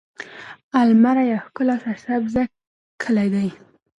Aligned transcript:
المره 0.83 1.21
يو 1.31 1.37
ښکلی 1.45 1.71
او 1.75 1.81
سرسبزه 1.83 2.41
کلی 3.03 3.27
دی. 3.33 3.47